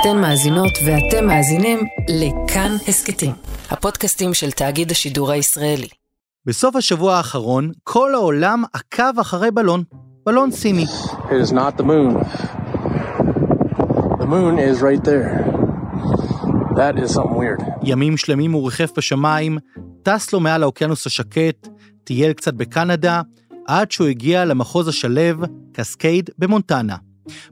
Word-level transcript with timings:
אתן 0.00 0.20
מאזינות 0.20 0.72
ואתם 0.86 1.26
מאזינים 1.26 1.78
לכאן 2.08 2.76
הסכתים, 2.88 3.32
הפודקאסטים 3.70 4.34
של 4.34 4.50
תאגיד 4.50 4.90
השידור 4.90 5.30
הישראלי. 5.30 5.88
בסוף 6.46 6.76
השבוע 6.76 7.14
האחרון, 7.14 7.72
כל 7.84 8.14
העולם 8.14 8.62
עקב 8.72 9.18
אחרי 9.20 9.50
בלון, 9.50 9.82
בלון 10.26 10.50
סיני. 10.50 10.84
It 10.84 11.48
is 11.48 11.52
not 11.52 11.80
the 11.80 11.84
moon. 11.84 12.24
The 14.20 14.26
moon 14.26 14.58
is 14.58 14.80
right 14.80 15.04
there. 15.04 15.30
That 16.76 16.98
is 17.04 17.14
something 17.14 17.36
weird. 17.36 17.62
ימים 17.82 18.16
שלמים 18.16 18.52
הוא 18.52 18.64
ריחף 18.64 18.90
בשמיים, 18.96 19.58
טס 20.02 20.32
לו 20.32 20.40
מעל 20.40 20.62
האוקיינוס 20.62 21.06
השקט, 21.06 21.68
טייל 22.04 22.32
קצת 22.32 22.54
בקנדה, 22.54 23.22
עד 23.66 23.90
שהוא 23.90 24.06
הגיע 24.06 24.44
למחוז 24.44 24.88
השלב, 24.88 25.36
קסקייד 25.72 26.30
במונטנה. 26.38 26.96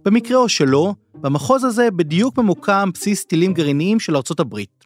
במקרה 0.04 0.48
שלו, 0.48 0.95
במחוז 1.14 1.64
הזה 1.64 1.91
בדיוק 1.91 2.38
ממוקם 2.38 2.91
בסיס 2.95 3.24
טילים 3.24 3.55
גרעיניים 3.55 4.00
של 4.00 4.16
ארצות 4.16 4.41
הברית. 4.41 4.84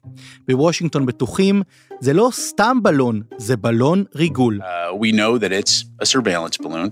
בוושינגטון 0.48 1.06
בטוחים, 1.06 1.62
זה 2.00 2.12
לא 2.12 2.28
סתם 2.32 2.78
בלון, 2.82 3.22
זה 3.36 3.56
בלון 3.56 4.04
ריגול. 4.14 4.60
Uh, 4.62 4.94
we 4.94 5.12
know 5.12 5.38
that 5.38 5.52
it's 5.52 5.84
a 6.02 6.06
surveillance 6.06 6.56
balloon, 6.56 6.90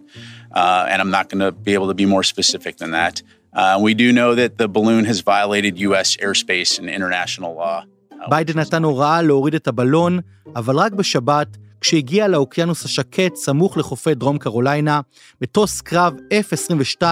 uh, 0.54 0.90
and 0.90 1.02
I'm 1.02 1.10
not 1.10 1.28
going 1.30 1.42
to 1.46 1.52
be 1.52 1.74
able 1.74 1.88
to 1.88 1.94
be 1.94 2.06
more 2.06 2.22
specific 2.22 2.76
than 2.78 2.90
that. 2.90 3.22
Uh, 3.56 3.78
we 3.86 3.94
do 3.94 4.08
know 4.12 4.34
that 4.34 4.58
the 4.58 4.68
balloon 4.68 5.04
has 5.10 5.18
violated 5.20 5.72
U.S. 5.88 6.08
airspace 6.26 6.78
and 6.78 6.88
international 6.98 7.54
law. 7.54 7.82
ביידן 8.28 8.58
נתן 8.58 8.84
הוראה 8.84 9.22
להוריד 9.22 9.54
את 9.54 9.68
הבלון, 9.68 10.18
אבל 10.56 10.78
רק 10.78 10.92
בשבת, 10.92 11.56
כשהגיע 11.86 12.28
לאוקיינוס 12.28 12.84
השקט 12.84 13.36
סמוך 13.36 13.76
לחופי 13.76 14.14
דרום 14.14 14.38
קרוליינה, 14.38 15.00
מטוס 15.42 15.80
קרב 15.80 16.14
F-22 16.32 17.02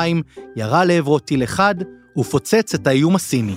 ירה 0.57 0.85
לעברו 0.85 1.19
טיל 1.19 1.45
אחד 1.45 1.75
ופוצץ 2.17 2.75
את 2.75 2.87
האיום 2.87 3.15
הסיני. 3.15 3.55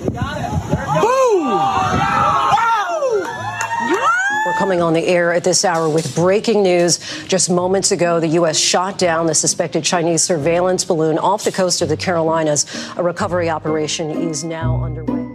Coming 4.59 4.81
on 4.81 4.94
the 4.94 5.05
air 5.17 5.27
at 5.38 5.44
this 5.44 5.64
hour 5.69 5.88
with 5.97 6.08
breaking 6.16 6.59
news. 6.64 6.94
Just 7.36 7.47
moments 7.61 7.89
ago, 7.92 8.20
the 8.20 8.33
U.S. 8.39 8.58
shot 8.72 8.94
down 8.97 9.22
the 9.27 9.38
suspected 9.45 9.83
Chinese 9.83 10.23
surveillance 10.31 10.83
balloon 10.92 11.17
off 11.30 11.44
the 11.44 11.55
coast 11.61 11.77
of 11.83 11.89
the 11.94 11.99
Carolinas. 12.05 12.61
A 13.02 13.03
recovery 13.11 13.49
operation 13.58 14.05
is 14.30 14.44
now 14.44 14.70
underway. 14.88 15.27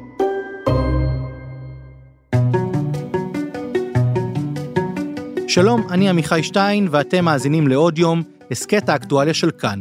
שלום, 5.55 5.87
אני 5.91 6.09
עמיחי 6.09 6.43
שטיין, 6.43 6.89
ואתם 6.91 7.25
מאזינים 7.25 7.69
לעוד 7.69 7.99
יום, 7.99 8.23
הסכת 8.51 8.89
האקטואליה 8.89 9.35
של 9.35 9.51
כאן. 9.51 9.81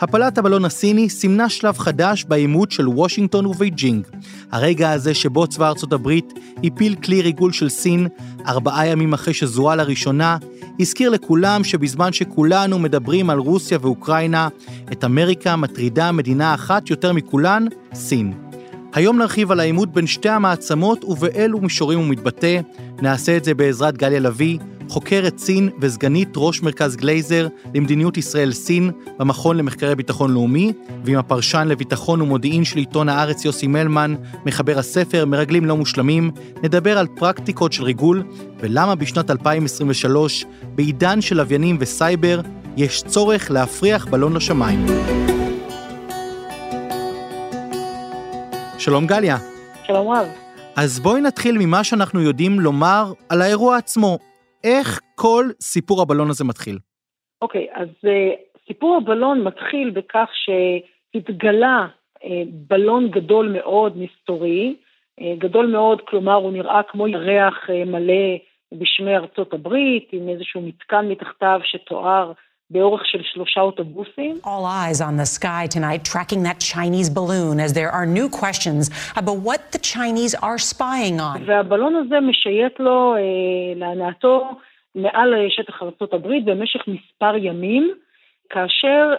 הפלת 0.00 0.38
הבלון 0.38 0.64
הסיני 0.64 1.08
סימנה 1.08 1.48
שלב 1.48 1.78
חדש 1.78 2.24
בעימות 2.28 2.70
של 2.70 2.88
וושינגטון 2.88 3.46
ובייג'ינג. 3.46 4.06
הרגע 4.52 4.90
הזה 4.90 5.14
שבו 5.14 5.46
צבא 5.46 5.68
ארצות 5.68 5.92
הברית 5.92 6.32
הפיל 6.64 6.94
כלי 6.94 7.22
ריגול 7.22 7.52
של 7.52 7.68
סין, 7.68 8.08
ארבעה 8.46 8.86
ימים 8.86 9.12
אחרי 9.12 9.34
שזוהה 9.34 9.76
לראשונה, 9.76 10.36
הזכיר 10.80 11.10
לכולם 11.10 11.64
שבזמן 11.64 12.12
שכולנו 12.12 12.78
מדברים 12.78 13.30
על 13.30 13.38
רוסיה 13.38 13.78
ואוקראינה, 13.80 14.48
את 14.92 15.04
אמריקה 15.04 15.56
מטרידה 15.56 16.12
מדינה 16.12 16.54
אחת 16.54 16.90
יותר 16.90 17.12
מכולן, 17.12 17.66
סין. 17.94 18.32
היום 18.92 19.18
נרחיב 19.18 19.52
על 19.52 19.60
העימות 19.60 19.92
בין 19.92 20.06
שתי 20.06 20.28
המעצמות 20.28 21.04
ובאילו 21.04 21.60
מישורים 21.60 21.98
הוא 21.98 22.06
מתבטא. 22.06 22.60
נעשה 23.02 23.36
את 23.36 23.44
זה 23.44 23.54
בעזרת 23.54 23.96
גליה 23.96 24.20
לביא, 24.20 24.58
חוקרת 24.88 25.38
סין 25.38 25.70
וסגנית 25.80 26.28
ראש 26.36 26.62
מרכז 26.62 26.96
גלייזר 26.96 27.48
למדיניות 27.74 28.16
ישראל-סין 28.16 28.90
במכון 29.18 29.56
למחקרי 29.56 29.94
ביטחון 29.94 30.32
לאומי, 30.32 30.72
ועם 31.04 31.18
הפרשן 31.18 31.68
לביטחון 31.68 32.22
ומודיעין 32.22 32.64
של 32.64 32.78
עיתון 32.78 33.08
הארץ 33.08 33.44
יוסי 33.44 33.66
מלמן, 33.66 34.14
מחבר 34.46 34.78
הספר 34.78 35.24
מרגלים 35.24 35.64
לא 35.64 35.76
מושלמים, 35.76 36.30
נדבר 36.62 36.98
על 36.98 37.06
פרקטיקות 37.06 37.72
של 37.72 37.84
ריגול, 37.84 38.22
ולמה 38.60 38.94
בשנת 38.94 39.30
2023, 39.30 40.44
בעידן 40.74 41.20
של 41.20 41.36
לוויינים 41.36 41.76
וסייבר, 41.80 42.40
יש 42.76 43.02
צורך 43.02 43.50
להפריח 43.50 44.06
בלון 44.06 44.32
לשמיים. 44.36 44.86
שלום 48.78 49.06
גליה. 49.06 49.36
שלום 49.86 50.08
רב. 50.08 50.26
אז 50.76 51.00
בואי 51.00 51.20
נתחיל 51.20 51.58
ממה 51.58 51.84
שאנחנו 51.84 52.20
יודעים 52.22 52.60
לומר 52.60 53.12
על 53.28 53.42
האירוע 53.42 53.76
עצמו. 53.76 54.18
איך 54.66 55.00
כל 55.14 55.44
סיפור 55.60 56.02
הבלון 56.02 56.30
הזה 56.30 56.44
מתחיל? 56.44 56.78
אוקיי, 57.42 57.66
אז 57.72 57.88
uh, 57.88 58.60
סיפור 58.66 58.96
הבלון 58.96 59.44
מתחיל 59.44 59.90
בכך 59.90 60.30
שהתגלה 60.32 61.86
uh, 62.18 62.22
בלון 62.48 63.10
גדול 63.10 63.48
מאוד, 63.48 63.96
מסתורי, 63.96 64.76
uh, 65.20 65.24
גדול 65.38 65.66
מאוד, 65.66 66.00
כלומר 66.00 66.34
הוא 66.34 66.52
נראה 66.52 66.82
כמו 66.82 67.08
ירח 67.08 67.54
uh, 67.70 67.88
מלא 67.88 68.36
בשמי 68.72 69.16
ארצות 69.16 69.52
הברית, 69.52 70.08
עם 70.12 70.28
איזשהו 70.28 70.60
מתקן 70.60 71.08
מתחתיו 71.08 71.60
שתואר 71.64 72.32
באורך 72.70 73.06
של 73.06 73.18
שלושה 73.22 73.60
אוטובוסים. 73.60 74.36
All 74.44 74.66
eyes 74.66 75.00
on 75.00 75.16
the 75.16 75.26
sky 75.26 75.66
tonight 75.76 76.04
tracking 76.04 76.42
that 76.42 76.58
Chinese 76.60 77.10
balloon 77.10 77.60
as 77.60 77.72
there 77.72 77.90
are 77.90 78.06
new 78.06 78.28
questions 78.28 78.90
about 79.16 79.38
what 79.48 79.60
the 79.72 79.78
Chinese 79.78 80.34
are 80.34 80.58
spying 80.58 81.20
on. 81.20 81.42
והבלון 81.46 81.94
הזה 81.96 82.20
משייט 82.20 82.80
לו 82.80 83.14
אה, 83.16 83.20
להנאתו 83.76 84.48
מעל 84.94 85.34
שטח 85.48 85.82
ארצות 85.82 86.12
הברית 86.12 86.44
במשך 86.44 86.80
מספר 86.88 87.36
ימים, 87.36 87.94
כאשר 88.50 89.14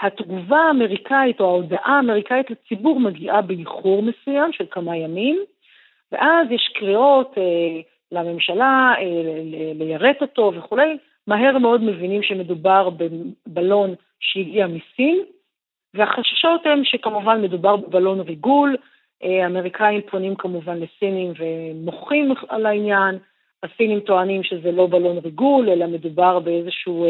התגובה 0.00 0.58
האמריקאית 0.58 1.40
או 1.40 1.46
ההודעה 1.46 1.96
האמריקאית 1.96 2.50
לציבור 2.50 3.00
מגיעה 3.00 3.42
באיחור 3.42 4.02
מסוים 4.02 4.52
של 4.52 4.64
כמה 4.70 4.96
ימים, 4.96 5.38
ואז 6.12 6.46
יש 6.50 6.70
קריאות 6.74 7.34
אה, 7.38 7.80
לממשלה 8.12 8.94
אה, 8.98 9.04
ליירט 9.74 10.20
אותו 10.20 10.52
וכולי, 10.56 10.96
מהר 11.28 11.58
מאוד 11.58 11.82
מבינים 11.82 12.22
שמדובר 12.22 12.90
בבלון 12.90 13.94
שהגיע 14.20 14.66
מסין, 14.66 15.18
והחששות 15.94 16.66
הם 16.66 16.84
שכמובן 16.84 17.42
מדובר 17.42 17.76
בבלון 17.76 18.20
ריגול, 18.20 18.76
האמריקאים 19.22 20.00
פונים 20.10 20.34
כמובן 20.34 20.78
לסינים 20.80 21.32
ומוחים 21.38 22.32
על 22.48 22.66
העניין, 22.66 23.18
הסינים 23.62 24.00
טוענים 24.00 24.42
שזה 24.42 24.72
לא 24.72 24.86
בלון 24.86 25.18
ריגול, 25.18 25.70
אלא 25.70 25.86
מדובר 25.86 26.38
באיזשהו 26.38 27.06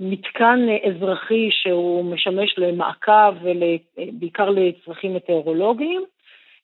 מתקן 0.00 0.66
אזרחי 0.84 1.48
שהוא 1.50 2.04
משמש 2.04 2.58
למעקב 2.58 3.34
ובעיקר 3.42 4.50
לצרכים 4.50 5.14
מטאורולוגיים. 5.14 6.02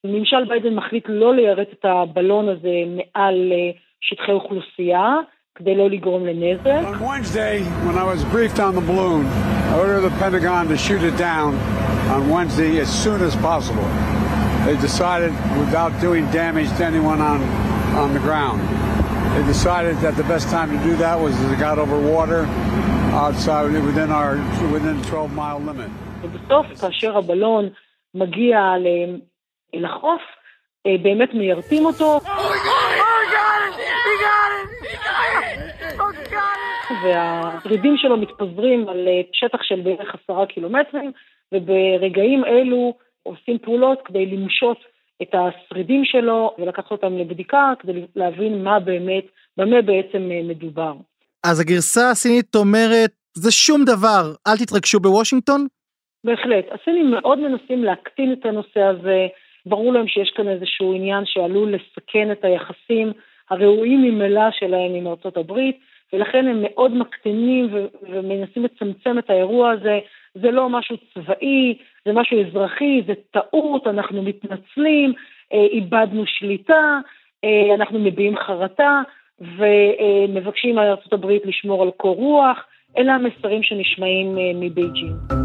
ממשל 0.04 0.44
ביידן 0.44 0.74
מחליט 0.74 1.04
לא 1.08 1.34
ליירט 1.34 1.72
את 1.72 1.84
הבלון 1.84 2.48
הזה 2.48 2.82
מעל 2.86 3.52
שטחי 4.00 4.32
אוכלוסייה, 4.32 5.16
כדי 5.55 5.75
לא 5.75 5.89
לגרום 5.89 6.25
לנזק. 6.25 6.87
On 6.87 6.99
Wednesday, 6.99 7.63
when 7.87 7.97
I 7.97 8.05
was 8.13 8.23
briefed 8.35 8.59
on 8.59 8.75
the 8.75 8.85
balloon, 8.91 9.25
I 9.71 9.77
ordered 9.81 10.01
the 10.09 10.15
Pentagon 10.21 10.67
to 10.69 10.77
shoot 10.77 11.03
it 11.03 11.17
down 11.17 11.49
on 12.15 12.29
Wednesday 12.29 12.79
as 12.79 12.89
soon 13.03 13.19
as 13.21 13.35
possible. 13.49 13.87
They 14.65 14.77
decided, 14.89 15.31
without 15.63 15.91
doing 16.05 16.23
damage 16.31 16.69
to 16.77 16.83
anyone 16.91 17.19
on, 17.31 17.39
on 18.03 18.09
the 18.13 18.23
ground, 18.27 18.59
they 19.35 19.43
decided 19.55 19.95
that 20.03 20.15
the 20.15 20.27
best 20.33 20.47
time 20.49 20.69
to 20.75 20.79
do 20.89 20.95
that 21.03 21.15
was 21.25 21.33
as 21.43 21.51
it 21.51 21.59
got 21.59 21.77
over 21.83 21.97
water 22.15 22.41
outside 23.25 23.71
within 23.89 24.09
our 24.11 24.31
within 24.75 24.95
the 24.99 25.05
12 25.07 25.33
mile 25.33 25.59
limit. 25.59 25.89
ובסוף, 26.21 26.81
כאשר 26.81 27.17
הבלון 27.17 27.69
מגיע 28.15 28.59
לחוף, 29.73 30.21
באמת 31.03 31.33
מיירטים 31.33 31.85
אותו. 31.85 32.19
והשרידים 37.04 37.96
שלו 37.96 38.16
מתפזרים 38.16 38.88
על 38.88 39.08
שטח 39.32 39.62
של 39.62 39.80
בערך 39.80 40.14
עשרה 40.14 40.46
קילומטרים, 40.46 41.12
וברגעים 41.52 42.44
אלו 42.44 42.94
עושים 43.22 43.58
פעולות 43.58 43.98
כדי 44.04 44.26
למשות 44.26 44.78
את 45.22 45.34
השרידים 45.34 46.04
שלו 46.04 46.54
ולקחת 46.58 46.90
אותם 46.90 47.18
לבדיקה 47.18 47.72
כדי 47.78 47.92
להבין 48.16 48.64
מה 48.64 48.80
באמת, 48.80 49.24
במה 49.56 49.82
בעצם 49.82 50.30
מדובר. 50.48 50.94
אז 51.46 51.60
הגרסה 51.60 52.10
הסינית 52.10 52.54
אומרת, 52.54 53.10
זה 53.34 53.50
שום 53.52 53.84
דבר, 53.84 54.22
אל 54.46 54.56
תתרגשו 54.56 55.00
בוושינגטון? 55.00 55.66
בהחלט. 56.24 56.64
הסינים 56.70 57.10
מאוד 57.10 57.38
מנסים 57.38 57.84
להקטין 57.84 58.32
את 58.32 58.46
הנושא 58.46 58.80
הזה, 58.80 59.26
ברור 59.66 59.92
להם 59.92 60.08
שיש 60.08 60.32
כאן 60.36 60.48
איזשהו 60.48 60.94
עניין 60.94 61.24
שעלול 61.26 61.74
לסכן 61.74 62.32
את 62.32 62.44
היחסים 62.44 63.12
הרעועים 63.50 64.02
ממילא 64.02 64.50
שלהם 64.58 64.94
עם 64.94 65.06
ארצות 65.06 65.36
הברית, 65.36 65.78
ולכן 66.14 66.46
הם 66.48 66.62
מאוד 66.62 66.94
מקטינים 66.96 67.68
ומנסים 68.02 68.64
לצמצם 68.64 69.18
את 69.18 69.30
האירוע 69.30 69.70
הזה. 69.70 69.98
זה 70.34 70.50
לא 70.50 70.68
משהו 70.68 70.96
צבאי, 71.14 71.78
זה 72.04 72.12
משהו 72.12 72.40
אזרחי, 72.40 73.02
זה 73.06 73.12
טעות, 73.30 73.86
אנחנו 73.86 74.22
מתנצלים, 74.22 75.12
אה, 75.52 75.66
איבדנו 75.72 76.22
שליטה, 76.26 76.98
אה, 77.44 77.74
אנחנו 77.74 77.98
מביעים 77.98 78.36
חרטה 78.36 79.02
ומבקשים 79.40 80.78
הברית 81.12 81.46
לשמור 81.46 81.82
על 81.82 81.90
קור 81.90 82.16
רוח. 82.16 82.58
אלה 82.98 83.14
המסרים 83.14 83.62
שנשמעים 83.62 84.38
אה, 84.38 84.52
מבייג'ינג. 84.54 85.43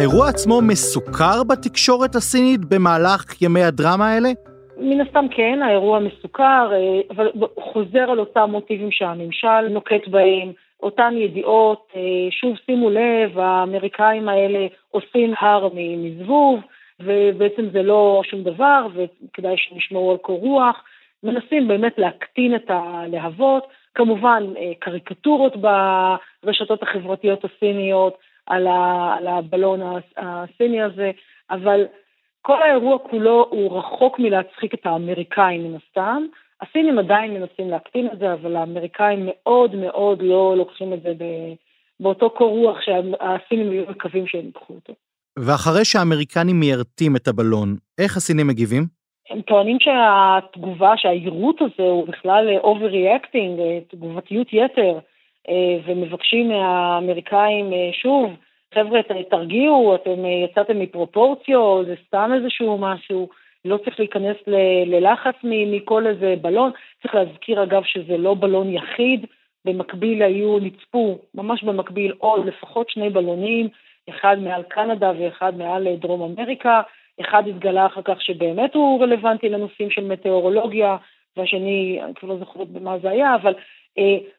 האירוע 0.00 0.28
עצמו 0.28 0.60
מסוכר 0.62 1.42
בתקשורת 1.48 2.14
הסינית 2.14 2.60
במהלך 2.64 3.42
ימי 3.42 3.62
הדרמה 3.62 4.08
האלה? 4.12 4.28
מן 4.76 5.00
הסתם 5.00 5.26
כן, 5.30 5.58
האירוע 5.62 5.98
מסוכר, 5.98 6.70
אה, 6.72 7.00
אבל 7.10 7.30
חוזר 7.72 8.10
על 8.10 8.18
אותם 8.20 8.48
מוטיבים 8.50 8.90
שהממשל 8.90 9.68
נוקט 9.70 10.08
בהם, 10.08 10.52
אותן 10.82 11.14
ידיעות, 11.16 11.86
אה, 11.96 12.00
שוב 12.30 12.56
שימו 12.66 12.90
לב, 12.90 13.38
האמריקאים 13.38 14.28
האלה 14.28 14.66
עושים 14.90 15.34
הר 15.40 15.68
מזבוב, 15.74 16.60
ובעצם 17.00 17.68
זה 17.72 17.82
לא 17.82 18.22
שום 18.24 18.42
דבר, 18.42 18.86
וכדאי 18.94 19.54
שנשמרו 19.56 20.10
על 20.10 20.16
קור 20.16 20.40
רוח. 20.40 20.76
מנסים 21.22 21.68
באמת 21.68 21.98
להקטין 21.98 22.54
את 22.54 22.64
הלהבות, 22.68 23.66
כמובן 23.94 24.44
אה, 24.56 24.72
קריקטורות 24.78 25.56
ברשתות 25.56 26.82
החברתיות 26.82 27.44
הסיניות 27.44 28.29
על, 28.50 29.26
הבלון 29.26 29.80
הסיני 30.16 30.82
הזה, 30.82 31.10
אבל 31.50 31.84
כל 32.42 32.62
האירוע 32.62 32.98
כולו 32.98 33.46
הוא 33.50 33.78
רחוק 33.78 34.18
מלהצחיק 34.18 34.74
את 34.74 34.86
האמריקאים 34.86 35.64
מן 35.64 35.76
הסתם. 35.76 36.22
הסינים 36.60 36.98
עדיין 36.98 37.34
מנסים 37.34 37.70
להקטין 37.70 38.08
את 38.12 38.18
זה, 38.18 38.32
אבל 38.32 38.56
האמריקאים 38.56 39.28
מאוד 39.28 39.74
מאוד 39.74 40.22
לא 40.22 40.54
לוקחים 40.56 40.92
את 40.92 41.02
זה 41.02 41.12
באותו 42.00 42.30
קור 42.30 42.58
רוח 42.58 42.76
שהסינים 42.80 43.70
היו 43.70 43.84
מקווים 43.88 44.26
שהם 44.26 44.44
ייקחו 44.46 44.74
אותו. 44.74 44.92
ואחרי 45.38 45.84
שהאמריקנים 45.84 46.60
מיירטים 46.60 47.16
את 47.16 47.28
הבלון, 47.28 47.76
איך 47.98 48.16
הסינים 48.16 48.46
מגיבים? 48.46 48.82
הם 49.30 49.40
טוענים 49.40 49.76
שהתגובה, 49.80 50.92
שהיירוט 50.96 51.62
הזה 51.62 51.88
הוא 51.88 52.08
בכלל 52.08 52.48
overreacting, 52.62 53.60
תגובתיות 53.90 54.46
יתר, 54.52 54.94
אה, 54.94 54.98
ומבקשים 55.84 56.48
מהאמריקאים, 56.48 57.72
אה, 57.72 57.90
שוב, 57.92 58.32
חבר'ה, 58.74 59.00
תרגיעו, 59.30 59.94
אתם 59.94 60.24
אה, 60.24 60.30
יצאתם 60.30 60.78
מפרופורציו, 60.78 61.84
זה 61.84 61.94
סתם 62.06 62.30
איזשהו 62.34 62.78
משהו, 62.78 63.28
לא 63.64 63.76
צריך 63.76 63.98
להיכנס 64.00 64.36
ללחץ 64.86 65.34
מכל 65.42 66.06
איזה 66.06 66.34
בלון. 66.40 66.70
צריך 67.02 67.14
להזכיר, 67.14 67.62
אגב, 67.62 67.82
שזה 67.84 68.16
לא 68.16 68.34
בלון 68.34 68.74
יחיד, 68.74 69.26
במקביל 69.64 70.22
היו, 70.22 70.58
נצפו, 70.58 71.18
ממש 71.34 71.64
במקביל, 71.64 72.12
עוד 72.18 72.46
לפחות 72.46 72.90
שני 72.90 73.10
בלונים, 73.10 73.68
אחד 74.10 74.36
מעל 74.38 74.62
קנדה 74.62 75.12
ואחד 75.18 75.58
מעל 75.58 75.88
דרום 75.96 76.22
אמריקה. 76.22 76.80
אחד 77.20 77.48
התגלה 77.48 77.86
אחר 77.86 78.02
כך 78.04 78.22
שבאמת 78.22 78.74
הוא 78.74 79.02
רלוונטי 79.02 79.48
לנושאים 79.48 79.90
של 79.90 80.04
מטאורולוגיה, 80.04 80.96
והשני, 81.36 82.00
אני 82.04 82.14
כבר 82.14 82.28
לא 82.28 82.36
זוכרת 82.38 82.68
במה 82.68 82.98
זה 82.98 83.10
היה, 83.10 83.34
אבל 83.34 83.54
אה, 83.54 83.60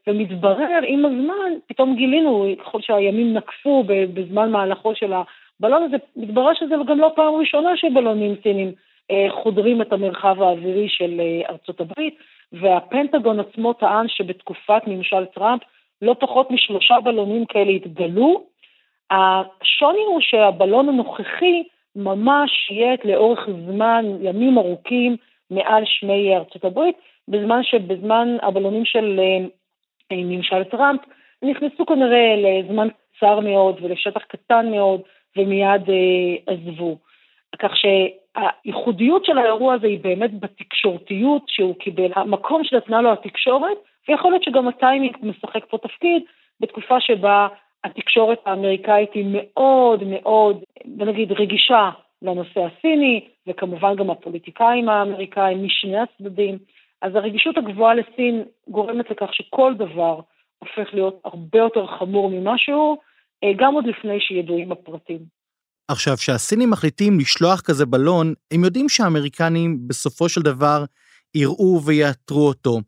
ומתברר 0.07 0.79
עם 0.87 1.05
הזמן, 1.05 1.51
פתאום 1.67 1.95
גילינו, 1.95 2.45
ככל 2.59 2.81
שהימים 2.81 3.33
נקפו 3.33 3.83
בזמן 3.87 4.51
מהלכו 4.51 4.95
של 4.95 5.13
הבלון 5.13 5.83
הזה, 5.83 5.97
מתברר 6.15 6.53
שזה 6.53 6.75
גם 6.87 6.99
לא 6.99 7.11
פעם 7.15 7.33
ראשונה 7.33 7.77
שבלונים 7.77 8.35
סינים 8.43 8.71
אה, 9.11 9.27
חודרים 9.43 9.81
את 9.81 9.93
המרחב 9.93 10.41
האווירי 10.41 10.89
של 10.89 11.19
אה, 11.19 11.49
ארצות 11.49 11.81
הברית, 11.81 12.17
והפנטגון 12.53 13.39
עצמו 13.39 13.73
טען 13.73 14.07
שבתקופת 14.07 14.81
ממשל 14.87 15.25
טראמפ 15.25 15.61
לא 16.01 16.15
פחות 16.19 16.51
משלושה 16.51 16.95
בלונים 17.03 17.45
כאלה 17.45 17.71
התגלו. 17.71 18.43
השוני 19.11 20.03
הוא 20.07 20.21
שהבלון 20.21 20.89
הנוכחי 20.89 21.63
ממש 21.95 22.71
יהיה 22.71 22.95
לאורך 23.03 23.49
זמן, 23.67 24.05
ימים 24.21 24.57
ארוכים, 24.57 25.17
מעל 25.51 25.83
שמי 25.85 26.35
ארצות 26.35 26.65
הברית, 26.65 26.95
בזמן 27.31 27.63
שבזמן 27.63 28.37
הבלונים 28.41 28.85
של 28.85 29.19
אה, 29.19 29.45
אה, 30.11 30.23
ממשל 30.23 30.63
טראמפ 30.63 31.01
נכנסו 31.43 31.85
כנראה 31.85 32.35
לזמן 32.37 32.87
קצר 33.21 33.39
מאוד 33.39 33.79
ולשטח 33.81 34.23
קטן 34.23 34.71
מאוד 34.71 35.01
ומיד 35.37 35.89
אה, 35.89 36.53
עזבו. 36.53 36.97
כך 37.59 37.71
שהייחודיות 37.75 39.25
של 39.25 39.37
האירוע 39.37 39.73
הזה 39.73 39.87
היא 39.87 39.99
באמת 39.99 40.39
בתקשורתיות 40.39 41.43
שהוא 41.47 41.75
קיבל, 41.75 42.11
המקום 42.15 42.63
שנתנה 42.63 43.01
לו 43.01 43.11
התקשורת, 43.13 43.77
ויכול 44.09 44.31
להיות 44.31 44.43
שגם 44.43 44.67
הטיימינג 44.67 45.17
משחק 45.21 45.65
פה 45.69 45.77
תפקיד 45.77 46.23
בתקופה 46.59 46.99
שבה 46.99 47.47
התקשורת 47.83 48.39
האמריקאית 48.45 49.13
היא 49.13 49.25
מאוד 49.31 50.03
מאוד, 50.03 50.63
בוא 50.85 51.05
נגיד, 51.05 51.31
רגישה 51.31 51.89
לנושא 52.21 52.61
הסיני, 52.65 53.27
וכמובן 53.47 53.95
גם 53.95 54.09
הפוליטיקאים 54.09 54.89
האמריקאים 54.89 55.63
משני 55.65 55.97
הצדדים. 55.99 56.57
אז 57.01 57.15
הרגישות 57.15 57.57
הגבוהה 57.57 57.93
לסין 57.95 58.43
גורמת 58.67 59.09
לכך 59.09 59.33
שכל 59.33 59.73
דבר 59.77 60.19
הופך 60.59 60.93
להיות 60.93 61.21
הרבה 61.25 61.59
יותר 61.59 61.85
חמור 61.99 62.29
ממשהו, 62.29 62.97
אה, 63.43 63.49
גם 63.57 63.73
עוד 63.73 63.85
לפני 63.87 64.19
שידועים 64.19 64.71
הפרטים. 64.71 65.19
עכשיו, 65.87 66.17
כשהסינים 66.17 66.69
מחליטים 66.69 67.19
לשלוח 67.19 67.61
כזה 67.61 67.85
בלון, 67.85 68.33
הם 68.51 68.63
יודעים 68.63 68.89
שהאמריקנים 68.89 69.87
בסופו 69.87 70.29
של 70.29 70.41
דבר 70.41 70.83
יראו 71.35 71.81
ויאתרו 71.85 72.47
אותו. 72.47 72.79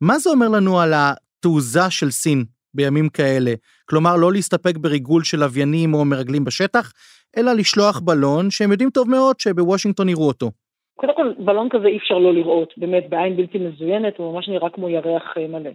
מה 0.00 0.18
זה 0.18 0.30
אומר 0.30 0.48
לנו 0.48 0.80
על 0.80 0.92
התעוזה 0.94 1.90
של 1.90 2.10
סין 2.10 2.44
בימים 2.74 3.08
כאלה? 3.08 3.54
כלומר, 3.84 4.16
לא 4.16 4.32
להסתפק 4.32 4.76
בריגול 4.76 5.24
של 5.24 5.38
לוויינים 5.38 5.94
או 5.94 6.04
מרגלים 6.04 6.44
בשטח, 6.44 6.92
אלא 7.36 7.52
לשלוח 7.52 8.00
בלון 8.00 8.50
שהם 8.50 8.72
יודעים 8.72 8.90
טוב 8.90 9.10
מאוד 9.10 9.40
שבוושינגטון 9.40 10.08
יראו 10.08 10.28
אותו. 10.28 10.50
קודם 10.96 11.14
כל, 11.14 11.32
בלון 11.38 11.68
כזה 11.68 11.86
אי 11.86 11.96
אפשר 11.96 12.18
לא 12.18 12.34
לראות, 12.34 12.74
באמת, 12.76 13.08
בעין 13.08 13.36
בלתי 13.36 13.58
מזוינת, 13.58 14.18
הוא 14.18 14.32
ממש 14.32 14.48
נראה 14.48 14.70
כמו 14.70 14.88
ירח 14.88 15.38
אה, 15.38 15.46
מלא. 15.46 15.70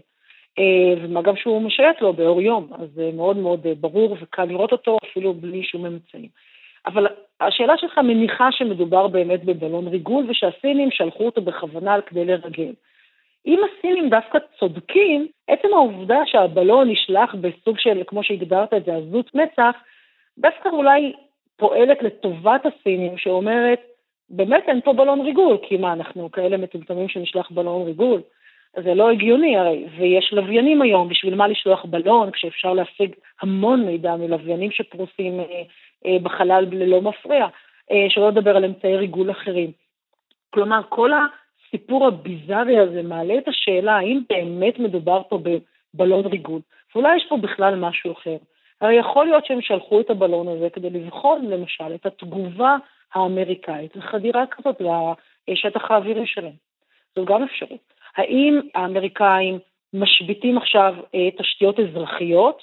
אה, 0.59 1.03
ומה 1.03 1.21
גם 1.21 1.35
שהוא 1.35 1.61
משייט 1.61 2.01
לו 2.01 2.13
באור 2.13 2.41
יום, 2.41 2.67
אז 2.79 2.89
זה 2.93 3.09
מאוד 3.13 3.37
מאוד 3.37 3.67
אה, 3.67 3.73
ברור 3.79 4.17
וקל 4.21 4.45
לראות 4.45 4.71
אותו 4.71 4.97
אפילו 5.03 5.33
בלי 5.33 5.63
שום 5.63 5.85
אמצעים. 5.85 6.29
אבל 6.85 7.07
השאלה 7.41 7.77
שלך 7.77 7.97
מניחה 7.97 8.51
שמדובר 8.51 9.07
באמת 9.07 9.43
בבלון 9.43 9.87
ריגול 9.87 10.25
ושהסינים 10.29 10.91
שלחו 10.91 11.25
אותו 11.25 11.41
בכוונה 11.41 12.01
כדי 12.01 12.25
לרגל. 12.25 12.73
אם 13.47 13.59
הסינים 13.63 14.09
דווקא 14.09 14.39
צודקים, 14.59 15.27
עצם 15.47 15.67
העובדה 15.73 16.19
שהבלון 16.25 16.89
נשלח 16.89 17.35
בסוג 17.35 17.79
של, 17.79 18.03
כמו 18.07 18.23
שהגדרת 18.23 18.73
את 18.73 18.85
זה, 18.85 18.95
עזות 18.95 19.35
מצח, 19.35 19.75
דווקא 20.37 20.69
אולי 20.69 21.13
פועלת 21.57 22.01
לטובת 22.01 22.61
הסינים, 22.65 23.17
שאומרת, 23.17 23.79
באמת 24.29 24.63
אין 24.67 24.81
פה 24.81 24.93
בלון 24.93 25.21
ריגול, 25.21 25.57
כי 25.61 25.77
מה, 25.77 25.93
אנחנו 25.93 26.31
כאלה 26.31 26.57
מטומטמים 26.57 27.09
שנשלח 27.09 27.51
בלון 27.51 27.85
ריגול? 27.85 28.21
זה 28.83 28.93
לא 28.93 29.11
הגיוני 29.11 29.57
הרי, 29.57 29.85
ויש 29.97 30.33
לוויינים 30.33 30.81
היום, 30.81 31.09
בשביל 31.09 31.35
מה 31.35 31.47
לשלוח 31.47 31.85
בלון, 31.85 32.31
כשאפשר 32.31 32.73
להשיג 32.73 33.15
המון 33.41 33.85
מידע 33.85 34.15
מלוויינים 34.15 34.71
שפרוסים 34.71 35.39
אה, 35.39 35.45
אה, 36.05 36.19
בחלל 36.23 36.65
ללא 36.71 37.01
מפריע, 37.01 37.47
אה, 37.91 38.05
שלא 38.09 38.29
לדבר 38.29 38.57
על 38.57 38.65
אמצעי 38.65 38.97
ריגול 38.97 39.31
אחרים. 39.31 39.71
כלומר, 40.49 40.81
כל 40.89 41.11
הסיפור 41.13 42.07
הביזארי 42.07 42.79
הזה 42.79 43.03
מעלה 43.03 43.37
את 43.37 43.47
השאלה 43.47 43.97
האם 43.97 44.21
באמת 44.29 44.79
מדובר 44.79 45.21
פה 45.29 45.39
בבלון 45.93 46.25
ריגול, 46.25 46.61
ואולי 46.95 47.17
יש 47.17 47.25
פה 47.29 47.37
בכלל 47.37 47.75
משהו 47.75 48.11
אחר. 48.11 48.37
הרי 48.81 48.93
יכול 48.93 49.25
להיות 49.25 49.45
שהם 49.45 49.61
שלחו 49.61 50.01
את 50.01 50.09
הבלון 50.09 50.47
הזה 50.47 50.69
כדי 50.69 50.89
לבחון 50.89 51.45
למשל 51.45 51.95
את 51.95 52.05
התגובה 52.05 52.77
האמריקאית 53.13 53.95
לחדירה 53.95 54.43
כזאת 54.51 54.81
לשטח 55.47 55.91
האווירי 55.91 56.27
שלהם. 56.27 56.57
זו 57.15 57.25
גם 57.25 57.43
אפשרות. 57.43 57.93
האם 58.17 58.59
האמריקאים 58.75 59.59
משביתים 59.93 60.57
עכשיו 60.57 60.93
אה, 61.15 61.31
תשתיות 61.37 61.79
אזרחיות, 61.79 62.61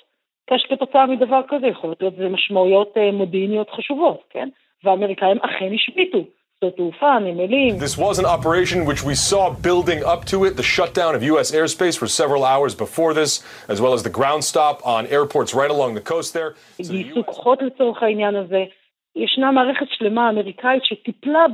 כתוצאה 0.69 1.07
מדבר 1.07 1.41
כזה, 1.49 1.67
יכול 1.67 1.95
להיות 2.01 2.17
זה 2.17 2.29
משמעויות 2.29 2.97
אה, 2.97 3.13
מודיעיניות 3.13 3.71
חשובות, 3.71 4.25
כן? 4.31 4.49
והאמריקאים 4.85 5.39
אכן 5.39 5.75
השביתו 5.75 6.19
This 6.63 7.99
was 7.99 8.19
an 8.19 8.25
operation 8.25 8.87
which 8.87 9.03
we 9.05 9.15
saw 9.15 9.51
building 9.51 10.03
up 10.03 10.25
to 10.27 10.45
it, 10.45 10.57
the 10.57 10.63
shutdown 10.63 11.15
of 11.15 11.23
U.S. 11.23 11.51
airspace 11.51 11.99
for 11.99 12.07
several 12.07 12.43
hours 12.45 12.75
before 12.75 13.13
this, 13.13 13.43
as 13.69 13.81
well 13.83 13.93
as 13.93 14.03
the 14.03 14.15
ground 14.19 14.45
stop 14.45 14.81
on 14.87 15.07
airports 15.09 15.53
right 15.53 15.71
along 15.71 15.95
the 15.95 16.01
coast 16.01 16.33
there. 16.33 16.55
גייסו 16.81 17.25
כוחות 17.25 17.63
לצורך 17.63 18.03
העניין 18.03 18.37
הזה. 18.37 18.65
ישנה 19.17 19.51
מערכת 19.51 19.87
שלמה 19.91 20.31
אמריקאית 20.31 20.85
שטיפלה 20.85 21.45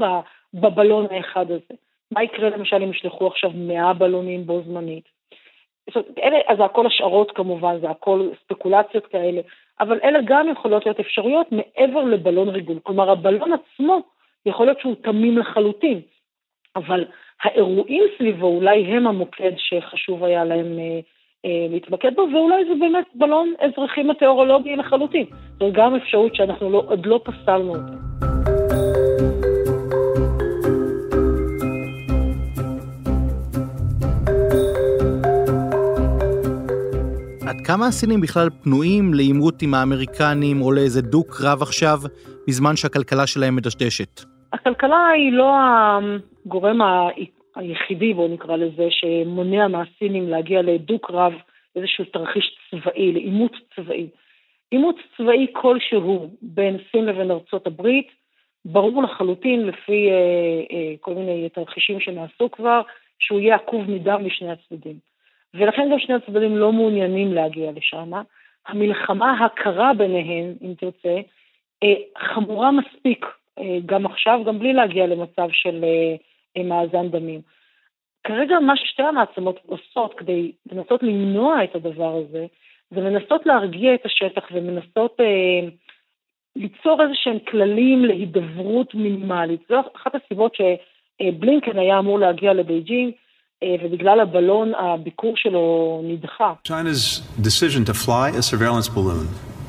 בבלון 0.54 1.06
האחד 1.10 1.50
הזה. 1.50 1.74
מה 2.10 2.22
יקרה 2.22 2.50
למשל 2.50 2.76
אם 2.76 2.90
ישלחו 2.90 3.26
עכשיו 3.26 3.50
100 3.54 3.92
בלונים 3.92 4.46
בו 4.46 4.62
זמנית? 4.66 5.04
אלה, 6.22 6.38
אז 6.48 6.56
זה 6.56 6.64
הכל 6.64 6.86
השערות 6.86 7.30
כמובן, 7.30 7.80
זה 7.80 7.90
הכל 7.90 8.28
ספקולציות 8.44 9.06
כאלה, 9.06 9.40
אבל 9.80 9.98
אלה 10.04 10.18
גם 10.24 10.48
יכולות 10.48 10.86
להיות 10.86 11.00
אפשרויות 11.00 11.46
מעבר 11.52 12.04
לבלון 12.04 12.48
ריגול. 12.48 12.78
כלומר, 12.82 13.10
הבלון 13.10 13.52
עצמו 13.52 14.00
יכול 14.46 14.66
להיות 14.66 14.80
שהוא 14.80 14.94
תמים 15.02 15.38
לחלוטין, 15.38 16.00
אבל 16.76 17.04
האירועים 17.42 18.04
סביבו 18.18 18.46
אולי 18.46 18.84
הם 18.84 19.06
המוקד 19.06 19.52
שחשוב 19.56 20.24
היה 20.24 20.44
להם 20.44 20.78
אה, 20.78 21.00
להתמקד 21.44 22.14
בו, 22.16 22.22
ואולי 22.32 22.64
זה 22.64 22.74
באמת 22.80 23.06
בלון 23.14 23.52
אזרחי 23.58 24.02
מטאורולוגי 24.02 24.76
לחלוטין. 24.76 25.24
זו 25.58 25.72
גם 25.72 25.94
אפשרות 25.94 26.34
שאנחנו 26.34 26.70
לא, 26.70 26.82
עוד 26.86 27.06
לא 27.06 27.20
פסלנו 27.24 27.74
אותה. 27.76 28.10
עד 37.48 37.56
כמה 37.66 37.86
הסינים 37.86 38.20
בכלל 38.20 38.48
פנויים 38.62 39.14
לעימות 39.14 39.62
עם 39.62 39.74
האמריקנים 39.74 40.62
או 40.62 40.72
לאיזה 40.72 41.02
דו-קרב 41.02 41.62
עכשיו 41.62 41.98
בזמן 42.48 42.76
שהכלכלה 42.76 43.26
שלהם 43.26 43.56
מדשדשת? 43.56 44.20
הכלכלה 44.52 45.08
היא 45.08 45.32
לא 45.32 45.52
הגורם 46.46 46.78
היחידי, 47.60 48.14
בואו 48.14 48.28
נקרא 48.28 48.56
לזה, 48.56 48.86
שמונע 48.90 49.68
מהסינים 49.68 50.28
להגיע 50.28 50.62
לדו-קרב, 50.62 51.32
איזשהו 51.76 52.04
תרחיש 52.04 52.58
צבאי, 52.70 53.12
לעימות 53.12 53.52
צבאי. 53.76 54.06
עימות 54.70 54.96
צבאי 55.16 55.46
כלשהו 55.52 56.30
בין 56.42 56.78
סין 56.90 57.04
לבין 57.04 57.30
ארצות 57.30 57.66
הברית, 57.66 58.08
ברור 58.64 59.02
לחלוטין 59.02 59.66
לפי 59.66 60.10
אה, 60.10 60.14
אה, 60.76 60.94
כל 61.00 61.14
מיני 61.14 61.48
תרחישים 61.48 62.00
שנעשו 62.00 62.50
כבר, 62.50 62.80
שהוא 63.18 63.40
יהיה 63.40 63.54
עקוב 63.54 63.90
מדם 63.90 64.26
משני 64.26 64.50
הצדדים. 64.50 64.96
ולכן 65.54 65.88
גם 65.92 65.98
שני 65.98 66.14
הצדדים 66.14 66.56
לא 66.56 66.72
מעוניינים 66.72 67.32
להגיע 67.32 67.70
לשם. 67.76 68.12
המלחמה 68.66 69.44
הקרה 69.44 69.94
ביניהם, 69.94 70.54
אם 70.62 70.74
תרצה, 70.74 71.20
אה, 71.82 71.94
חמורה 72.18 72.70
מספיק, 72.70 73.26
אה, 73.58 73.78
גם 73.86 74.06
עכשיו, 74.06 74.40
גם 74.46 74.58
בלי 74.58 74.72
להגיע 74.72 75.06
למצב 75.06 75.48
של 75.52 75.84
אה, 75.84 76.16
מאזן 76.58 77.08
דמים. 77.08 77.40
כרגע 78.26 78.58
מה 78.58 78.76
ששתי 78.76 79.02
המעצמות 79.02 79.58
עושות 79.66 80.14
כדי 80.18 80.52
לנסות 80.72 81.02
למנוע 81.02 81.64
את 81.64 81.74
הדבר 81.74 82.16
הזה, 82.16 82.46
זה 82.90 83.00
לנסות 83.00 83.46
להרגיע 83.46 83.94
את 83.94 84.06
השטח 84.06 84.42
ומנסות 84.52 85.16
אה, 85.20 85.68
ליצור 86.56 87.02
איזה 87.02 87.14
שהם 87.14 87.38
כללים 87.50 88.04
להידברות 88.04 88.94
מינימלית. 88.94 89.60
זו 89.68 89.80
אחת 89.96 90.12
הסיבות 90.14 90.54
שבלינקן 90.54 91.78
היה 91.78 91.98
אמור 91.98 92.18
להגיע 92.18 92.52
לבייג'ינג, 92.52 93.12
ובגלל 93.82 94.20
הבלון 94.20 94.72
הביקור 94.74 95.32
שלו 95.36 96.00
נדחה. 96.04 96.52
China's 96.68 97.20
decision 97.42 97.84
to 97.84 97.94
fly 97.94 98.30
a 98.38 98.42
surveillance 98.42 98.88
balloon 98.88 99.26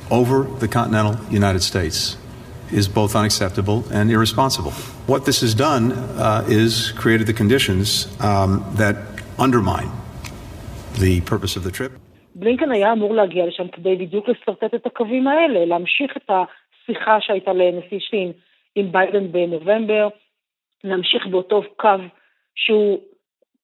over 0.09 0.43
the 0.59 0.67
continental 0.67 1.15
United 1.29 1.61
States 1.61 2.20
is 2.79 2.87
both 2.87 3.15
unacceptable 3.15 3.83
and 3.91 4.11
irresponsible. 4.11 4.71
What 5.11 5.25
this 5.25 5.41
has 5.41 5.53
done 5.53 5.91
uh, 5.91 6.45
is 6.61 6.91
created 7.01 7.25
the 7.27 7.37
conditions 7.41 8.07
um, 8.19 8.49
that 8.81 8.95
undermine 9.45 9.91
the 10.99 11.21
purpose 11.21 11.55
of 11.55 11.63
the 11.63 11.71
trip. 11.71 11.91
בלינקן 12.35 12.71
היה 12.71 12.91
אמור 12.93 13.15
להגיע 13.15 13.45
לשם 13.45 13.67
כדי 13.67 13.95
בדיוק 13.95 14.29
לשרטט 14.29 14.73
את 14.75 14.85
הקווים 14.85 15.27
האלה, 15.27 15.65
להמשיך 15.65 16.17
את 16.17 16.29
השיחה 16.29 17.17
שהייתה 17.21 17.53
לנשיא 17.53 17.99
סין 18.09 18.31
עם 18.75 18.91
ביידן 18.91 19.31
בנובמבר, 19.31 20.07
להמשיך 20.83 21.27
באותו 21.27 21.61
קו 21.75 21.89
שהוא 22.55 22.99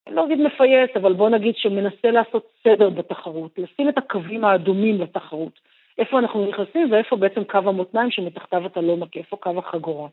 לא 0.09 0.25
אגיד 0.25 0.39
מפייס, 0.39 0.89
אבל 0.95 1.13
בוא 1.13 1.29
נגיד 1.29 1.55
שמנסה 1.57 2.11
לעשות 2.11 2.47
סדר 2.63 2.89
בתחרות, 2.89 3.51
לשים 3.57 3.89
את 3.89 3.97
הקווים 3.97 4.45
האדומים 4.45 5.01
לתחרות. 5.01 5.59
איפה 5.97 6.19
אנחנו 6.19 6.45
נכנסים 6.45 6.91
ואיפה 6.91 7.15
בעצם 7.15 7.43
קו 7.43 7.57
המותניים 7.57 8.11
שמתחתיו 8.11 8.65
אתה 8.65 8.81
לא 8.81 8.97
מכה, 8.97 9.19
איפה 9.19 9.37
קו 9.37 9.51
החגורה. 9.57 10.07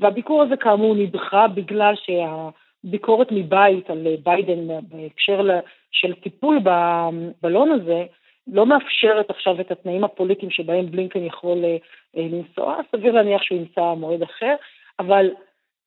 והביקור 0.00 0.42
הזה 0.42 0.56
כאמור 0.56 0.94
נדחה 0.94 1.48
בגלל 1.48 1.94
שהביקורת 1.96 3.28
מבית 3.30 3.90
על 3.90 4.06
ביידן 4.22 4.66
בהקשר 4.88 5.40
של 5.92 6.14
טיפול 6.14 6.58
בבלון 6.58 7.70
הזה, 7.70 8.04
לא 8.46 8.66
מאפשרת 8.66 9.30
עכשיו 9.30 9.60
את 9.60 9.70
התנאים 9.70 10.04
הפוליטיים 10.04 10.50
שבהם 10.50 10.90
בלינקן 10.90 11.24
יכול 11.24 11.64
אה, 11.64 11.76
לנסוע, 12.16 12.76
סביר 12.92 13.12
להניח 13.12 13.42
שהוא 13.42 13.58
ימצא 13.58 13.94
מועד 13.96 14.22
אחר, 14.22 14.54
אבל 14.98 15.30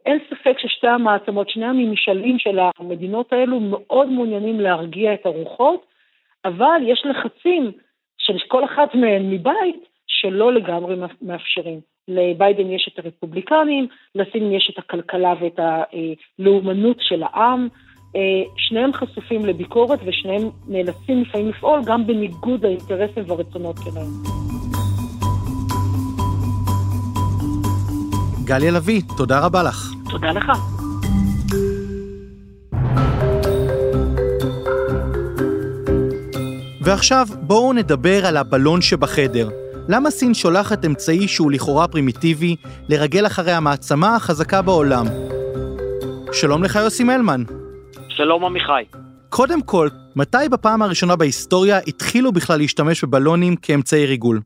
אין 0.05 0.19
ספק 0.29 0.59
ששתי 0.59 0.87
המעצמות, 0.87 1.49
שני 1.49 1.65
הממשלים 1.65 2.39
של 2.39 2.59
המדינות 2.79 3.33
האלו 3.33 3.59
מאוד 3.59 4.07
מעוניינים 4.09 4.59
להרגיע 4.59 5.13
את 5.13 5.25
הרוחות, 5.25 5.85
אבל 6.45 6.81
יש 6.83 7.05
לחצים 7.05 7.71
של 8.27 8.37
כל 8.47 8.65
אחת 8.65 8.95
מהן 8.95 9.29
מבית 9.29 9.85
שלא 10.07 10.53
לגמרי 10.53 10.95
מאפשרים. 11.21 11.79
לביידן 12.07 12.71
יש 12.71 12.89
את 12.93 13.05
הרפובליקנים, 13.05 13.87
לסין 14.15 14.51
יש 14.51 14.71
את 14.73 14.77
הכלכלה 14.77 15.33
ואת 15.41 15.59
הלאומנות 15.59 16.97
של 16.99 17.23
העם. 17.23 17.67
שניהם 18.57 18.93
חשופים 18.93 19.45
לביקורת 19.45 19.99
ושניהם 20.05 20.49
נאלצים 20.67 21.21
לפעמים 21.21 21.49
לפעול 21.49 21.81
גם 21.85 22.07
בניגוד 22.07 22.65
האינטרסים 22.65 23.23
והרצונות 23.27 23.75
שלהם. 23.83 24.11
גליה 28.45 28.71
לביא, 28.71 29.01
תודה 29.17 29.45
רבה 29.45 29.63
לך. 29.63 29.93
תודה 30.11 30.31
לך. 30.31 30.76
ועכשיו 36.87 37.25
בואו 37.47 37.73
נדבר 37.73 38.19
על 38.29 38.37
הבלון 38.37 38.81
שבחדר. 38.81 39.47
למה 39.89 40.09
סין 40.09 40.33
שולחת 40.33 40.85
אמצעי 40.85 41.27
שהוא 41.27 41.51
לכאורה 41.51 41.87
פרימיטיבי 41.87 42.55
לרגל 42.89 43.25
אחרי 43.25 43.51
המעצמה 43.51 44.15
החזקה 44.15 44.61
בעולם? 44.61 45.05
שלום 46.31 46.63
לך 46.63 46.75
יוסי 46.75 47.03
מלמן. 47.03 47.41
שלום 48.09 48.45
עמיחי. 48.45 48.83
קודם 49.29 49.61
כל, 49.61 49.87
מתי 50.15 50.45
בפעם 50.51 50.81
הראשונה 50.81 51.15
בהיסטוריה 51.15 51.77
התחילו 51.87 52.31
בכלל 52.31 52.57
להשתמש 52.57 53.03
בבלונים 53.03 53.53
כאמצעי 53.55 54.05
ריגול? 54.05 54.39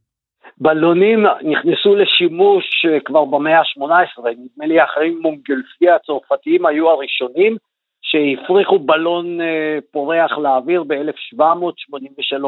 בלונים 0.58 1.20
נכנסו 1.52 1.96
לשימוש 1.96 2.66
אה, 2.86 3.00
כבר 3.06 3.26
במאה 3.26 3.60
ה-18, 3.60 4.20
נדמה 4.30 4.66
לי 4.66 4.80
האחרים 4.80 5.20
מונגלפיה 5.22 5.96
הצרפתיים 5.96 6.66
היו 6.66 6.90
הראשונים 6.90 7.58
שהפריחו 8.12 8.80
בלון 8.80 9.42
אה, 9.42 9.78
פורח 9.92 10.38
לאוויר 10.38 10.84
ב-1783. 10.84 12.46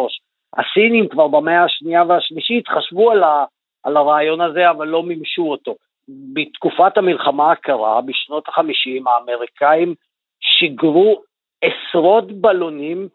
הסינים 0.57 1.07
כבר 1.09 1.27
במאה 1.27 1.63
השנייה 1.63 2.03
והשלישית 2.07 2.67
חשבו 2.67 3.11
על, 3.11 3.23
ה, 3.23 3.45
על 3.83 3.97
הרעיון 3.97 4.41
הזה, 4.41 4.69
אבל 4.69 4.87
לא 4.87 5.03
מימשו 5.03 5.51
אותו. 5.51 5.75
בתקופת 6.33 6.97
המלחמה 6.97 7.51
הקרה, 7.51 8.01
בשנות 8.01 8.47
ה-50, 8.47 9.09
האמריקאים 9.09 9.95
שיגרו 10.39 11.21
עשרות 11.61 12.31
בלונים 12.31 13.07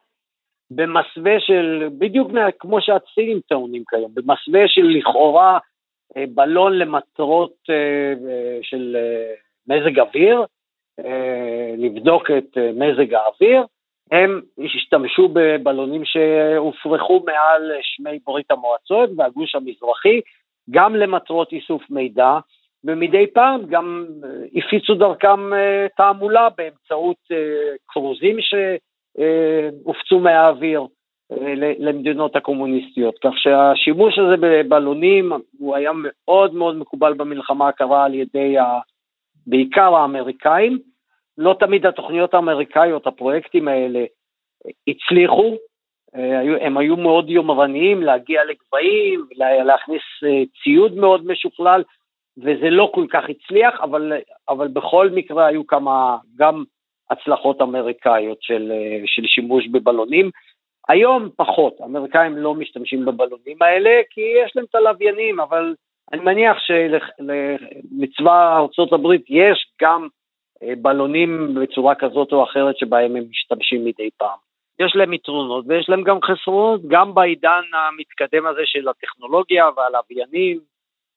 במסווה 0.70 1.40
של, 1.40 1.88
בדיוק 1.98 2.30
כמו 2.58 2.80
שהסינים 2.80 3.40
טעונים 3.48 3.82
כיום, 3.90 4.10
במסווה 4.14 4.60
של 4.66 4.86
לכאורה 4.86 5.58
אה, 6.16 6.24
בלון 6.34 6.78
למטרות 6.78 7.54
אה, 7.70 8.58
של 8.62 8.96
מזג 9.68 10.00
אוויר, 10.00 10.44
לבדוק 11.76 12.30
את 12.30 12.58
מזג 12.74 13.14
האוויר, 13.14 13.62
הם 14.12 14.40
השתמשו 14.64 15.28
בבלונים 15.32 16.04
שהופרחו 16.04 17.22
מעל 17.26 17.72
שמי 17.82 18.18
ברית 18.26 18.50
המועצות 18.50 19.10
והגוש 19.16 19.54
המזרחי, 19.54 20.20
גם 20.70 20.96
למטרות 20.96 21.52
איסוף 21.52 21.90
מידע, 21.90 22.38
ומדי 22.84 23.26
פעם 23.26 23.60
גם 23.66 24.06
הפיצו 24.54 24.94
דרכם 24.94 25.54
אה, 25.54 25.86
תעמולה 25.96 26.48
באמצעות 26.58 27.16
אה, 27.32 27.36
כרוזים 27.88 28.36
שהופצו 28.40 30.20
מהאוויר 30.20 30.86
אה, 31.32 31.54
למדינות 31.78 32.36
הקומוניסטיות, 32.36 33.18
כך 33.24 33.32
שהשימוש 33.36 34.18
הזה 34.18 34.34
בבלונים 34.40 35.32
הוא 35.58 35.76
היה 35.76 35.90
מאוד 35.94 36.54
מאוד 36.54 36.76
מקובל 36.76 37.14
במלחמה 37.14 37.68
הקרה 37.68 38.04
על 38.04 38.14
ידי 38.14 38.56
בעיקר 39.48 39.94
האמריקאים, 39.94 40.78
לא 41.38 41.56
תמיד 41.60 41.86
התוכניות 41.86 42.34
האמריקאיות, 42.34 43.06
הפרויקטים 43.06 43.68
האלה, 43.68 44.04
הצליחו, 44.88 45.56
אה, 46.16 46.66
הם 46.66 46.78
היו 46.78 46.96
מאוד 46.96 47.30
יומרניים 47.30 48.02
להגיע 48.02 48.44
לגבהים, 48.44 49.26
להכניס 49.64 50.02
אה, 50.24 50.42
ציוד 50.62 50.96
מאוד 50.96 51.26
משוכלל, 51.26 51.82
וזה 52.38 52.70
לא 52.70 52.90
כל 52.94 53.06
כך 53.10 53.24
הצליח, 53.28 53.80
אבל, 53.80 54.12
אבל 54.48 54.68
בכל 54.68 55.10
מקרה 55.10 55.46
היו 55.46 55.66
כמה, 55.66 56.16
גם 56.36 56.64
הצלחות 57.10 57.60
אמריקאיות 57.60 58.42
של, 58.42 58.72
אה, 58.72 59.02
של 59.06 59.22
שימוש 59.26 59.68
בבלונים. 59.68 60.30
היום 60.88 61.28
פחות, 61.36 61.80
האמריקאים 61.80 62.36
לא 62.36 62.54
משתמשים 62.54 63.04
בבלונים 63.04 63.56
האלה, 63.60 63.90
כי 64.10 64.20
יש 64.44 64.56
להם 64.56 64.64
את 64.70 64.74
הלוויינים, 64.74 65.40
אבל 65.40 65.74
אני 66.12 66.22
מניח 66.22 66.56
שלצבא 66.58 68.56
ארה"ב 68.58 69.12
יש 69.28 69.66
גם 69.82 70.08
אה, 70.62 70.72
בלונים 70.82 71.54
בצורה 71.54 71.94
כזאת 71.94 72.32
או 72.32 72.44
אחרת 72.44 72.78
שבהם 72.78 73.16
הם 73.16 73.24
משתמשים 73.30 73.84
מדי 73.84 74.08
פעם. 74.16 74.38
יש 74.80 74.92
להם 74.96 75.12
יתרונות 75.12 75.64
ויש 75.68 75.88
להם 75.88 76.02
גם 76.02 76.18
חסרונות, 76.22 76.80
גם 76.88 77.14
בעידן 77.14 77.62
המתקדם 77.74 78.46
הזה 78.46 78.60
של 78.64 78.88
הטכנולוגיה 78.88 79.64
והלוויינים 79.76 80.58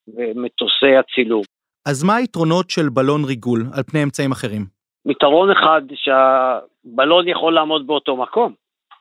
ומטוסי 0.07 0.95
הצילום. 0.99 1.43
אז 1.87 2.03
מה 2.03 2.15
היתרונות 2.15 2.69
של 2.69 2.89
בלון 2.89 3.21
ריגול 3.25 3.61
על 3.73 3.83
פני 3.83 4.03
אמצעים 4.03 4.31
אחרים? 4.31 4.65
יתרון 5.05 5.51
אחד 5.51 5.81
שהבלון 5.95 7.27
יכול 7.27 7.53
לעמוד 7.53 7.87
באותו 7.87 8.17
מקום, 8.17 8.53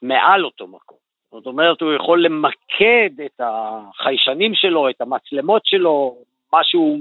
מעל 0.03 0.45
אותו 0.45 0.67
מקום. 0.67 0.99
זאת 1.33 1.47
אומרת, 1.47 1.81
הוא 1.81 1.93
יכול 1.93 2.23
למקד 2.81 3.21
את 3.27 3.41
החיישנים 3.41 4.55
שלו, 4.55 4.91
את 4.91 5.01
המצלמות 5.01 5.63
שלו, 5.65 6.17
משהו 6.53 6.97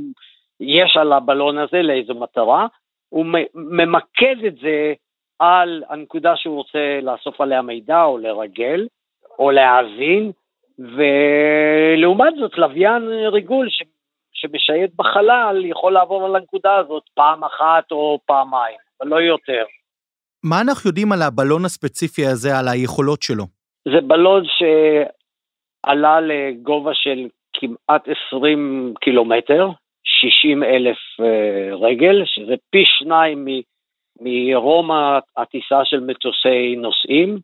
יש 0.59 0.97
על 0.97 1.13
הבלון 1.13 1.57
הזה 1.57 1.81
לאיזו 1.81 2.13
מטרה, 2.13 2.67
הוא 3.09 3.25
ממקד 3.55 4.35
את 4.47 4.55
זה 4.61 4.93
על 5.39 5.83
הנקודה 5.89 6.35
שהוא 6.35 6.55
רוצה 6.55 6.99
לאסוף 7.01 7.41
עליה 7.41 7.61
מידע 7.61 8.03
או 8.03 8.17
לרגל 8.17 8.87
או 9.39 9.51
להאזין, 9.51 10.31
ולעומת 10.79 12.33
זאת 12.39 12.57
לוויין 12.57 13.03
ריגול 13.31 13.69
ש, 13.69 13.83
שמשייט 14.33 14.91
בחלל 14.95 15.65
יכול 15.65 15.93
לעבור 15.93 16.25
על 16.25 16.35
הנקודה 16.35 16.75
הזאת 16.75 17.03
פעם 17.13 17.43
אחת 17.43 17.91
או 17.91 18.19
פעמיים, 18.25 18.77
אבל 19.01 19.09
לא 19.09 19.15
יותר. 19.15 19.63
מה 20.43 20.61
אנחנו 20.61 20.89
יודעים 20.89 21.11
על 21.11 21.21
הבלון 21.21 21.65
הספציפי 21.65 22.25
הזה, 22.25 22.57
על 22.59 22.67
היכולות 22.67 23.21
שלו? 23.21 23.43
זה 23.85 24.01
בלון 24.07 24.43
שעלה 25.85 26.19
לגובה 26.21 26.93
של 26.93 27.27
כמעט 27.53 28.07
20 28.29 28.93
קילומטר, 29.01 29.69
60 30.03 30.63
אלף 30.63 30.97
אה, 31.19 31.75
רגל, 31.75 32.21
שזה 32.25 32.55
פי 32.69 32.83
שניים 32.85 33.45
מרום 34.21 34.89
הטיסה 35.37 35.85
של 35.85 35.99
מטוסי 35.99 36.75
נוסעים. 36.75 37.39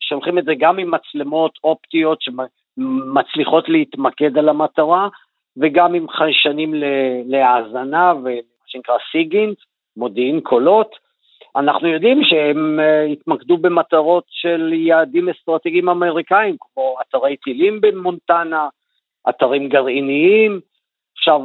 שולחים 0.00 0.38
את 0.38 0.44
זה 0.44 0.52
גם 0.58 0.78
עם 0.78 0.90
מצלמות 0.90 1.58
אופטיות 1.64 2.18
שמצליחות 2.22 3.68
להתמקד 3.68 4.38
על 4.38 4.48
המטרה, 4.48 5.08
וגם 5.56 5.94
עם 5.94 6.08
חיישנים 6.08 6.74
להאזנה 7.26 8.12
ומה 8.14 8.66
שנקרא 8.66 8.96
סיגינט, 9.12 9.58
מודיעין 9.96 10.40
קולות. 10.40 11.03
אנחנו 11.56 11.88
יודעים 11.88 12.24
שהם 12.24 12.80
אה, 12.80 13.02
התמקדו 13.02 13.56
במטרות 13.56 14.24
של 14.28 14.72
יעדים 14.72 15.28
אסטרטגיים 15.28 15.88
אמריקאים, 15.88 16.56
כמו 16.60 16.96
אתרי 17.00 17.36
טילים 17.36 17.80
במונטנה, 17.80 18.68
אתרים 19.28 19.68
גרעיניים. 19.68 20.60
עכשיו, 21.16 21.40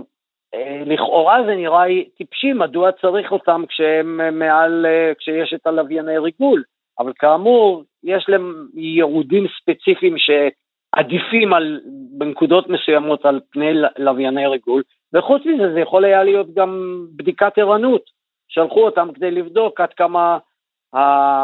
אה, 0.53 0.81
לכאורה 0.85 1.43
זה 1.45 1.55
נראה 1.55 1.85
טיפשי, 2.17 2.53
מדוע 2.53 2.91
צריך 2.91 3.31
אותם 3.31 3.63
כשהם 3.69 4.21
אה, 4.21 4.31
מעל, 4.31 4.85
כשיש 5.19 5.53
את 5.53 5.67
הלווייני 5.67 6.17
ריגול, 6.17 6.63
אבל 6.99 7.13
כאמור, 7.19 7.83
יש 8.03 8.25
להם 8.29 8.67
ייעודים 8.73 9.47
ספציפיים 9.61 10.15
שעדיפים 10.17 11.53
על, 11.53 11.79
בנקודות 12.17 12.69
מסוימות 12.69 13.25
על 13.25 13.39
פני 13.51 13.71
לווייני 13.97 14.47
ריגול, 14.47 14.83
וחוץ 15.13 15.41
מזה 15.45 15.73
זה 15.73 15.79
יכול 15.79 16.05
היה 16.05 16.23
להיות 16.23 16.53
גם 16.53 17.01
בדיקת 17.15 17.57
ערנות. 17.57 18.18
שלחו 18.49 18.85
אותם 18.85 19.07
כדי 19.15 19.31
לבדוק 19.31 19.81
עד 19.81 19.93
כמה 19.93 20.37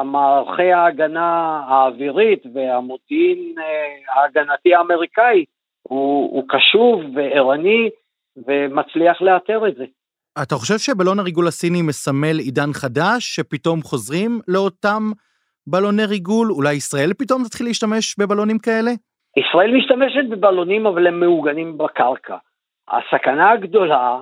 מערכי 0.06 0.74
ההגנה 0.74 1.62
האווירית 1.68 2.44
והמודיעין 2.54 3.56
אה, 3.60 4.22
ההגנתי 4.22 4.76
האמריקאי 4.76 5.46
הוא, 5.82 6.32
הוא 6.32 6.44
קשוב 6.48 7.02
וערני 7.16 7.90
ומצליח 8.48 9.22
לאתר 9.22 9.68
את 9.68 9.76
זה. 9.76 9.86
אתה 10.44 10.56
חושב 10.56 10.78
שבלון 10.78 11.20
הריגול 11.20 11.48
הסיני 11.48 11.82
מסמל 11.82 12.38
עידן 12.40 12.74
חדש, 12.74 13.36
שפתאום 13.36 13.82
חוזרים 13.82 14.40
לאותם 14.48 15.04
בלוני 15.68 16.06
ריגול? 16.06 16.52
אולי 16.52 16.74
ישראל 16.74 17.14
פתאום 17.20 17.44
תתחיל 17.44 17.68
להשתמש 17.68 18.16
בבלונים 18.20 18.60
כאלה? 18.60 18.92
ישראל 19.38 19.72
משתמשת 19.78 20.30
בבלונים, 20.30 20.88
אבל 20.88 21.08
הם 21.08 21.20
מעוגנים 21.20 21.78
בקרקע. 21.78 22.38
הסכנה 22.88 23.52
הגדולה, 23.52 24.20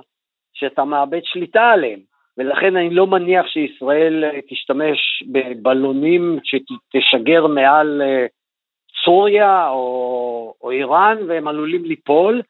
שאתה 0.54 0.84
מאבד 0.84 1.20
שליטה 1.24 1.62
עליהם. 1.62 2.00
ולכן 2.38 2.76
אני 2.76 2.90
לא 2.90 3.06
מניח 3.06 3.46
שישראל 3.46 4.24
אה, 4.24 4.40
תשתמש 4.48 5.22
בבלונים 5.32 6.38
שתשגר 6.44 7.46
מעל 7.46 8.02
אה, 8.02 8.26
סוריה 9.04 9.68
או, 9.68 10.54
או 10.62 10.70
איראן 10.70 11.16
והם 11.28 11.48
עלולים 11.48 11.84
ליפול, 11.84 12.42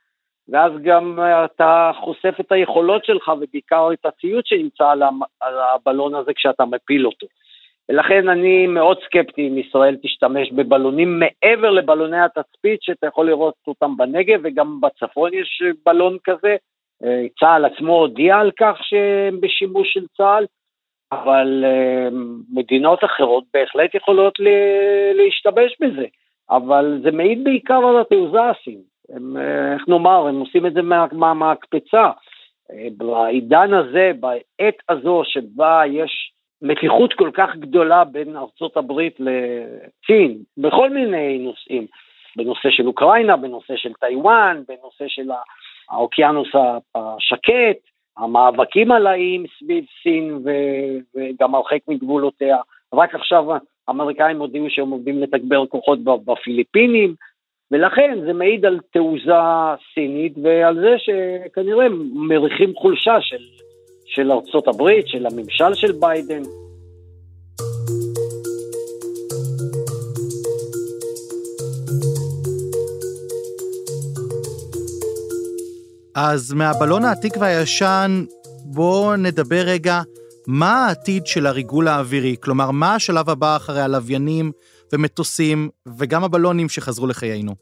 ואז 0.48 0.72
גם 0.82 1.20
אה, 1.20 1.44
אתה 1.44 1.90
חושף 2.00 2.34
את 2.40 2.52
היכולות 2.52 3.04
שלך 3.04 3.32
ובעיקר 3.40 3.92
את 3.92 4.06
הציוד 4.06 4.46
שנמצא 4.46 4.90
על 5.40 5.54
הבלון 5.58 6.14
הזה 6.14 6.34
כשאתה 6.34 6.64
מפיל 6.64 7.06
אותו. 7.06 7.26
ולכן 7.88 8.28
אני 8.28 8.66
מאוד 8.66 8.98
סקפטי 9.04 9.48
אם 9.48 9.58
ישראל 9.58 9.96
תשתמש 10.02 10.52
בבלונים 10.52 11.18
מעבר 11.18 11.70
לבלוני 11.70 12.20
התצפית 12.20 12.82
שאתה 12.82 13.06
יכול 13.06 13.26
לראות 13.26 13.54
אותם 13.66 13.96
בנגב 13.96 14.40
וגם 14.44 14.80
בצפון 14.80 15.34
יש 15.34 15.62
בלון 15.86 16.16
כזה, 16.24 16.56
צה"ל 17.40 17.64
עצמו 17.64 17.92
הודיע 17.92 18.37
על 18.37 18.50
כך 18.61 18.78
שהם 18.83 19.40
בשימוש 19.40 19.92
של 19.92 20.07
צה"ל, 20.16 20.46
אבל 21.12 21.64
אה, 21.66 22.09
מדינות 22.52 23.05
אחרות 23.05 23.44
בהחלט 23.55 23.94
יכולות 23.94 24.35
להשתמש 25.14 25.76
בזה, 25.81 26.07
אבל 26.50 27.00
זה 27.02 27.11
מעיד 27.11 27.44
בעיקר 27.44 27.81
על 27.88 28.00
התעוזה 28.00 28.44
הסינית. 28.44 28.94
אה, 29.11 29.72
איך 29.74 29.88
נאמר, 29.88 30.26
הם 30.26 30.40
עושים 30.40 30.66
את 30.66 30.72
זה 30.72 30.83
מהמקפצה. 31.12 32.02
מה, 32.02 32.12
בעידן 32.96 33.74
הזה, 33.74 34.12
בעת 34.20 34.76
הזו 34.88 35.22
שבה 35.24 35.83
יש 35.87 36.33
מתיחות 36.62 37.14
כל 37.14 37.31
כך 37.35 37.57
גדולה 37.57 38.05
בין 38.05 38.37
ארצות 38.37 38.76
הברית 38.76 39.16
לסין, 39.20 40.38
בכל 40.57 40.90
מיני 40.90 41.38
נושאים, 41.38 41.87
בנושא 42.37 42.70
של 42.70 42.87
אוקראינה, 42.87 43.37
בנושא 43.37 43.76
של 43.76 43.92
טיוואן, 43.92 44.62
בנושא 44.68 45.05
של 45.09 45.31
האוקיינוס 45.90 46.49
השקט, 46.94 47.79
המאבקים 48.16 48.92
על 48.92 49.07
האיים 49.07 49.44
סביב 49.59 49.85
סין 50.03 50.38
וגם 51.14 51.55
הרחק 51.55 51.79
מגבולותיה. 51.88 52.57
רק 52.94 53.14
עכשיו 53.14 53.44
האמריקאים 53.88 54.38
הודיעו 54.38 54.66
שהם 54.70 54.90
עובדים 54.90 55.23
לתגבר 55.23 55.66
כוחות 55.66 55.99
בפיליפינים, 56.05 57.14
ולכן 57.70 58.18
זה 58.27 58.33
מעיד 58.33 58.66
על 58.66 58.81
תעוזה 58.92 59.33
סינית 59.94 60.33
ועל 60.42 60.81
זה 60.81 60.94
שכנראה 60.99 61.87
מריחים 62.14 62.75
חולשה 62.75 63.20
של, 63.20 63.42
של 64.07 64.33
ארצות 64.33 64.68
הברית, 64.68 65.09
של 65.09 65.27
הממשל 65.27 65.75
של 65.75 65.92
ביידן. 65.92 66.42
אז 76.16 76.55
מהבלון 76.59 77.03
העתיק 77.05 77.33
והישן, 77.40 78.11
בואו 78.74 79.16
נדבר 79.16 79.62
רגע 79.74 79.96
מה 80.48 80.72
העתיד 80.87 81.27
של 81.27 81.46
הריגול 81.46 81.88
האווירי, 81.88 82.37
כלומר, 82.42 82.70
מה 82.70 82.94
השלב 82.94 83.29
הבא 83.29 83.57
אחרי 83.57 83.81
הלוויינים 83.81 84.46
ומטוסים 84.92 85.68
וגם 85.98 86.24
הבלונים 86.24 86.68
שחזרו 86.68 87.07
לחיינו? 87.07 87.53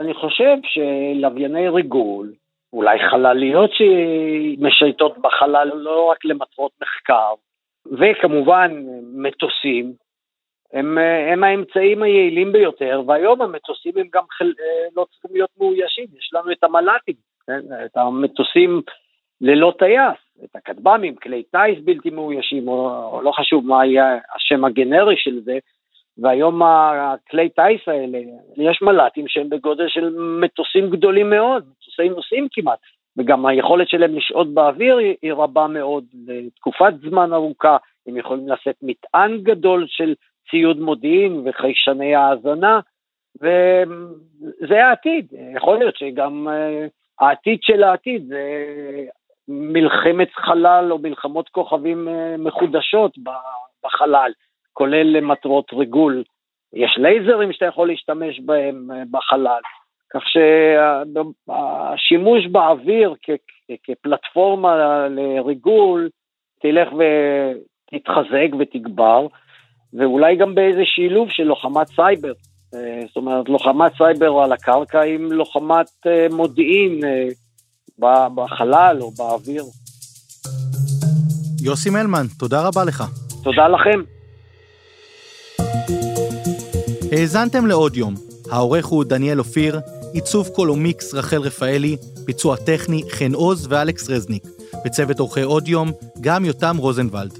אני 0.00 0.14
חושב 0.14 0.56
שלווייני 0.72 1.68
ריגול, 1.68 2.32
אולי 2.72 2.98
חלליות 3.10 3.70
שמשייטות 3.78 5.18
בחלל 5.18 5.68
לא 5.74 6.08
רק 6.10 6.24
למטרות 6.24 6.72
מחקר, 6.82 7.32
וכמובן 7.86 8.70
מטוסים, 9.14 9.92
הם, 10.72 10.98
הם 11.32 11.44
האמצעים 11.44 12.02
היעילים 12.02 12.52
ביותר, 12.52 13.02
והיום 13.06 13.42
המטוסים 13.42 13.92
הם 13.96 14.06
גם 14.12 14.24
חל... 14.38 14.52
לא 14.96 15.06
צריכים 15.10 15.30
להיות 15.34 15.50
מאוישים, 15.58 16.06
יש 16.18 16.30
לנו 16.32 16.52
את 16.52 16.64
המל"טים, 16.64 17.14
כן? 17.46 17.60
את 17.84 17.96
המטוסים 17.96 18.82
ללא 19.40 19.72
טייס, 19.78 20.44
את 20.44 20.56
הכטב"מים, 20.56 21.14
כלי 21.14 21.42
טיס 21.42 21.84
בלתי 21.84 22.10
מאוישים, 22.10 22.68
או, 22.68 23.08
או 23.12 23.22
לא 23.22 23.32
חשוב 23.32 23.66
מה 23.66 23.86
יהיה 23.86 24.18
השם 24.36 24.64
הגנרי 24.64 25.16
של 25.16 25.40
זה, 25.40 25.58
והיום 26.18 26.62
הכלי 26.62 27.48
טיס 27.48 27.88
האלה, 27.88 28.18
יש 28.56 28.82
מל"טים 28.82 29.28
שהם 29.28 29.48
בגודל 29.48 29.88
של 29.88 30.16
מטוסים 30.40 30.90
גדולים 30.90 31.30
מאוד, 31.30 31.64
מטוסי 31.68 32.08
נוסעים 32.08 32.48
כמעט, 32.52 32.78
וגם 33.16 33.46
היכולת 33.46 33.88
שלהם 33.88 34.14
לשהות 34.14 34.54
באוויר 34.54 34.96
היא, 34.96 35.32
רבה 35.32 35.66
מאוד 35.66 36.04
לתקופת 36.26 36.94
זמן 37.00 37.32
ארוכה, 37.32 37.76
הם 38.06 38.16
יכולים 38.16 38.48
לשאת 38.48 38.76
מטען 38.82 39.38
גדול 39.42 39.84
של 39.88 40.14
ציוד 40.50 40.80
מודיעין 40.80 41.42
וחיישני 41.44 42.14
האזנה, 42.14 42.80
וזה 43.40 44.84
העתיד, 44.84 45.26
יכול 45.56 45.78
להיות 45.78 45.96
שגם 45.96 46.48
אה, 46.48 46.86
העתיד 47.20 47.58
של 47.62 47.82
העתיד 47.82 48.26
זה 48.26 48.42
מלחמת 49.48 50.28
חלל 50.34 50.92
או 50.92 50.98
מלחמות 50.98 51.48
כוכבים 51.48 52.08
אה, 52.08 52.36
מחודשות 52.38 53.18
בחלל, 53.84 54.32
כולל 54.72 55.16
למטרות 55.16 55.72
ריגול. 55.72 56.22
יש 56.72 56.98
לייזרים 56.98 57.52
שאתה 57.52 57.64
יכול 57.64 57.88
להשתמש 57.88 58.40
בהם 58.40 58.90
אה, 58.90 59.02
בחלל, 59.10 59.60
כך 60.14 60.22
שהשימוש 61.46 62.46
באוויר 62.46 63.14
כפלטפורמה 63.82 65.08
לריגול 65.08 66.08
תלך 66.60 66.88
ותתחזק 66.92 68.48
ותגבר, 68.58 69.26
ואולי 69.94 70.36
גם 70.36 70.54
באיזה 70.54 70.84
שילוב 70.84 71.30
של 71.30 71.44
לוחמת 71.44 71.86
סייבר. 71.86 72.32
אה, 72.74 73.00
זאת 73.06 73.16
אומרת, 73.16 73.48
לוחמת 73.48 73.92
סייבר 73.98 74.42
על 74.44 74.52
הקרקע 74.52 75.02
עם 75.02 75.32
לוחמת 75.32 75.86
אה, 76.06 76.26
מודיעין 76.30 77.00
אה, 77.04 78.28
בחלל 78.34 78.98
או 79.00 79.10
באוויר. 79.10 79.64
יוסי 81.62 81.90
מלמן, 81.90 82.26
תודה 82.38 82.68
רבה 82.68 82.84
לך. 82.84 83.04
תודה 83.42 83.68
לכם. 83.68 84.00
האזנתם 87.12 87.66
לעוד 87.66 87.96
יום. 87.96 88.14
העורך 88.50 88.86
הוא 88.86 89.04
דניאל 89.04 89.38
אופיר, 89.38 89.80
עיצוב 90.12 90.48
קול 90.48 90.70
ומיקס 90.70 91.14
רחל 91.14 91.40
רפאלי, 91.40 91.96
ביצוע 92.24 92.56
טכני 92.56 93.02
חן 93.10 93.34
עוז 93.34 93.66
ואלכס 93.70 94.10
רזניק. 94.10 94.44
בצוות 94.84 95.18
עורכי 95.18 95.42
עוד 95.42 95.68
יום, 95.68 95.90
גם 96.20 96.44
יותם 96.44 96.76
רוזנבלד. 96.76 97.32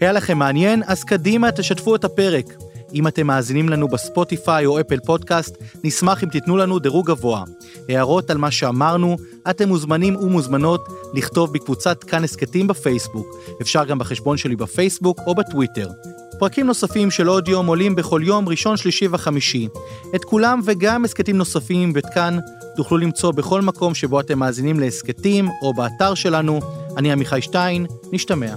היה 0.00 0.12
לכם 0.12 0.38
מעניין? 0.38 0.82
אז 0.86 1.04
קדימה 1.04 1.52
תשתפו 1.52 1.94
את 1.94 2.04
הפרק. 2.04 2.46
אם 2.94 3.06
אתם 3.06 3.26
מאזינים 3.26 3.68
לנו 3.68 3.88
בספוטיפיי 3.88 4.66
או 4.66 4.80
אפל 4.80 5.00
פודקאסט, 5.06 5.56
נשמח 5.84 6.24
אם 6.24 6.28
תיתנו 6.28 6.56
לנו 6.56 6.78
דירוג 6.78 7.06
גבוה. 7.06 7.44
הערות 7.88 8.30
על 8.30 8.38
מה 8.38 8.50
שאמרנו, 8.50 9.16
אתם 9.50 9.68
מוזמנים 9.68 10.16
ומוזמנות 10.16 10.88
לכתוב 11.14 11.52
בקבוצת 11.52 12.04
כאן 12.04 12.24
הסכתים 12.24 12.66
בפייסבוק. 12.66 13.36
אפשר 13.62 13.84
גם 13.84 13.98
בחשבון 13.98 14.36
שלי 14.36 14.56
בפייסבוק 14.56 15.20
או 15.26 15.34
בטוויטר. 15.34 15.88
פרקים 16.38 16.66
נוספים 16.66 17.10
של 17.10 17.26
עוד 17.26 17.48
יום 17.48 17.66
עולים 17.66 17.94
בכל 17.94 18.20
יום 18.24 18.48
ראשון, 18.48 18.76
שלישי 18.76 19.08
וחמישי. 19.10 19.68
את 20.14 20.24
כולם 20.24 20.60
וגם 20.64 21.04
הסכתים 21.04 21.36
נוספים 21.36 21.92
ואת 21.94 22.06
כאן 22.14 22.38
תוכלו 22.76 22.98
למצוא 22.98 23.32
בכל 23.32 23.62
מקום 23.62 23.94
שבו 23.94 24.20
אתם 24.20 24.38
מאזינים 24.38 24.80
להסכתים 24.80 25.48
או 25.62 25.74
באתר 25.74 26.14
שלנו. 26.14 26.60
אני 26.96 27.12
עמיחי 27.12 27.42
שטיין, 27.42 27.86
נשתמע. 28.12 28.54